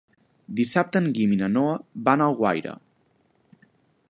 [0.59, 1.77] Dissabte en Guim i na Noa
[2.09, 2.77] van a Alguaire.